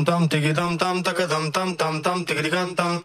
[0.00, 2.99] tam tam tiki tam tam taka tam tam tam tam tiki tam tam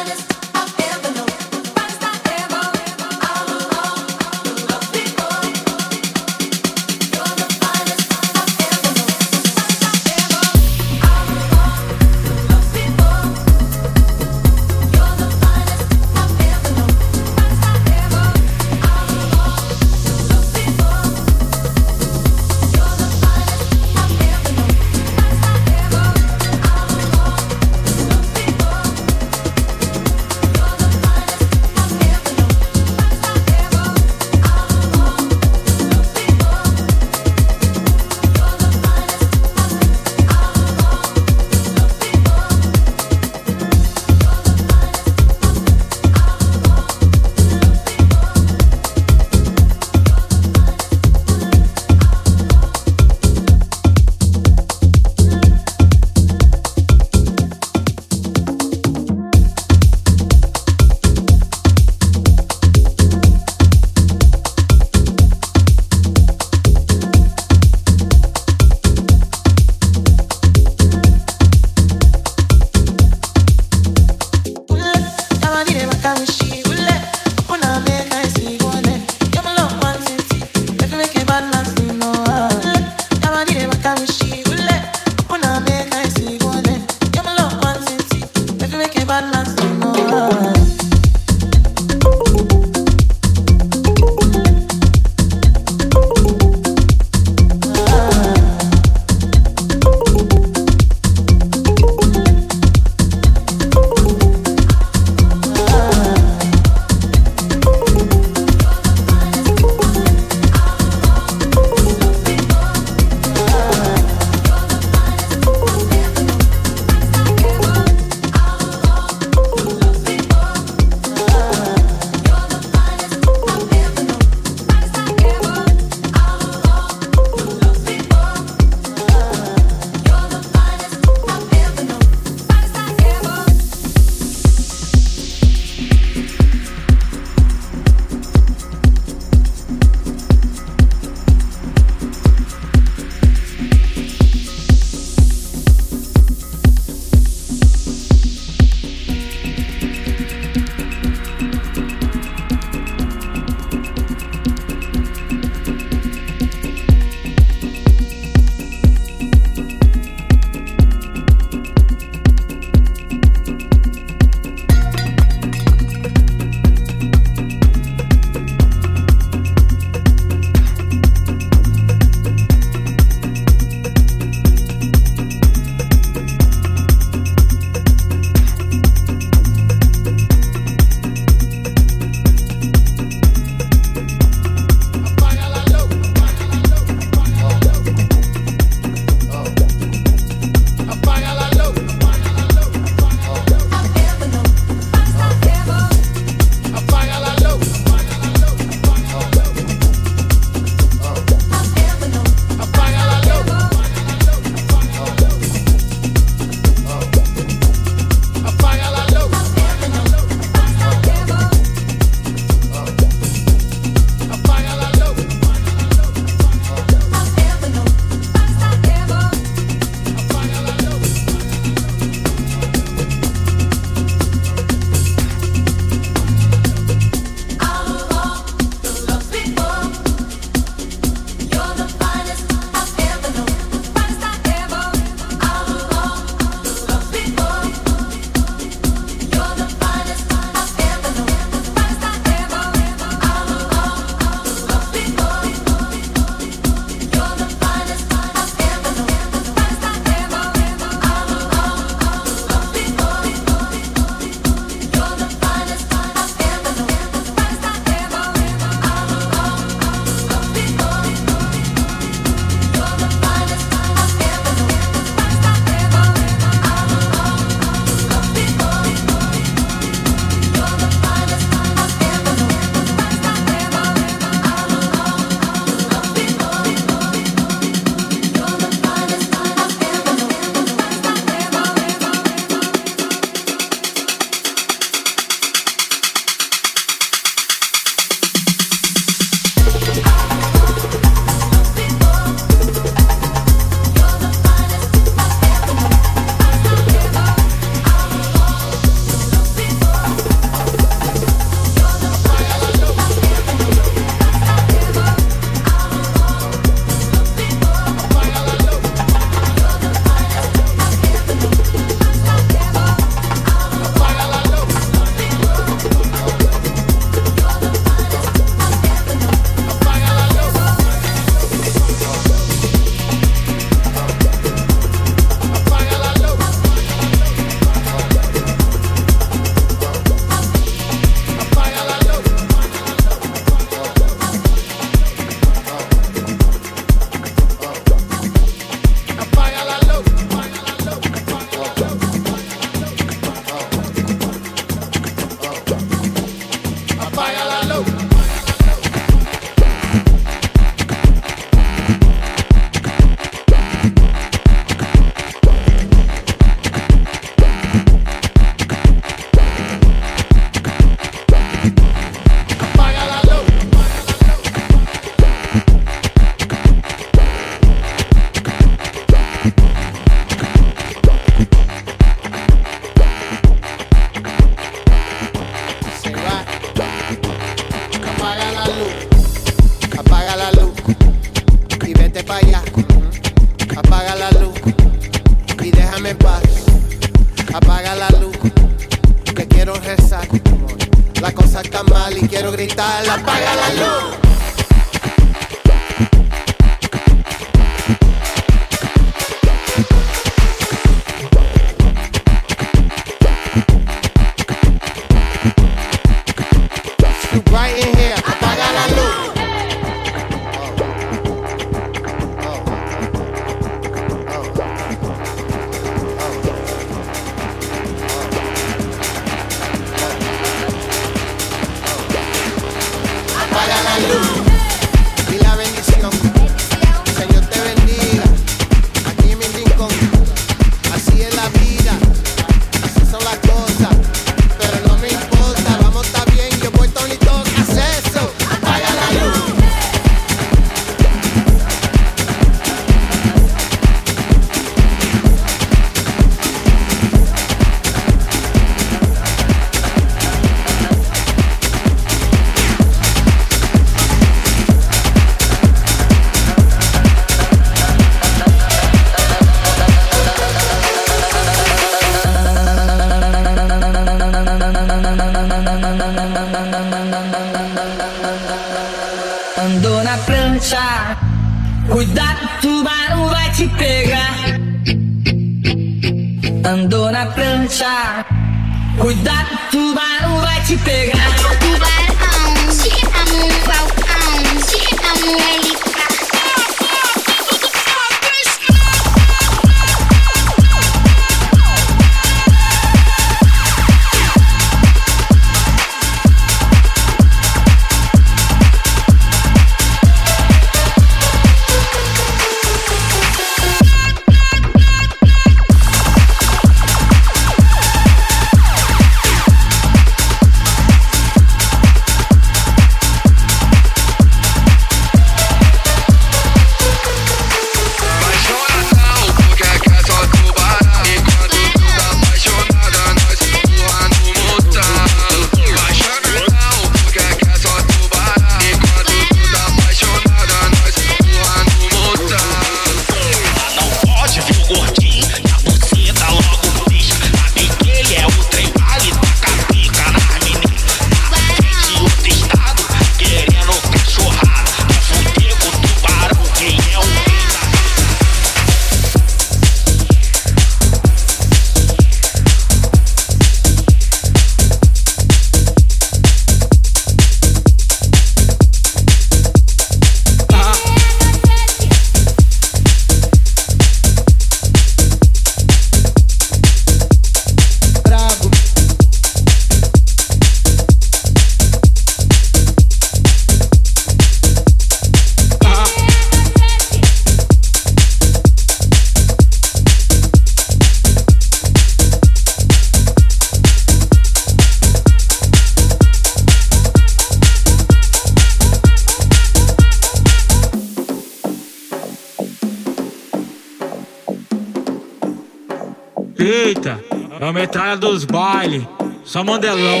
[597.48, 598.84] É metralha dos bailes,
[599.24, 600.00] só mandelão.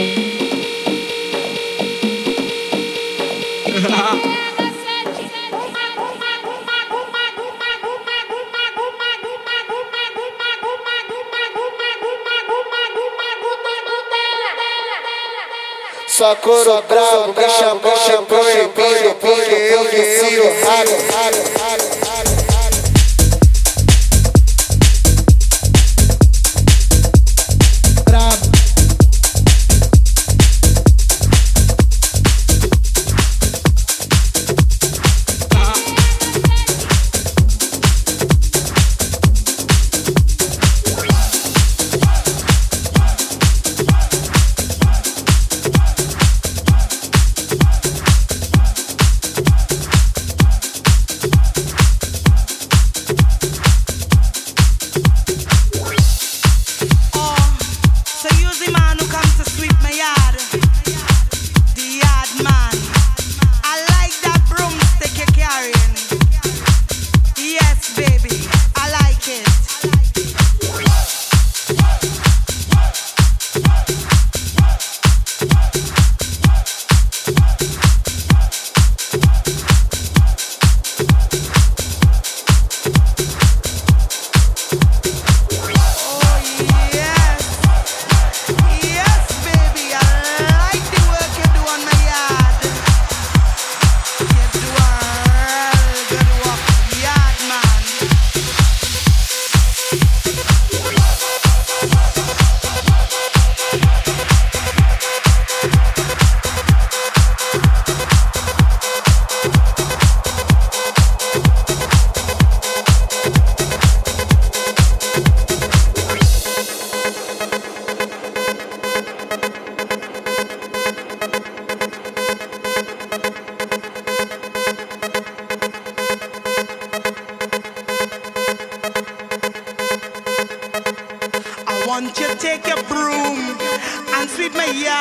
[16.06, 21.47] Só couro bravo, com champanhe, proibido, porque eu que ciro, água, água.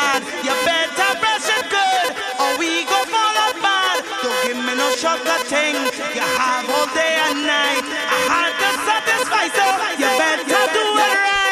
[0.08, 0.22] man.
[0.45, 2.10] You better brush it good,
[2.41, 4.01] or we go fall apart.
[4.24, 5.76] Don't give me no sugar thing.
[6.16, 7.84] You have all day and night.
[8.16, 9.66] I had to satisfy, so
[10.01, 11.46] you better do it right.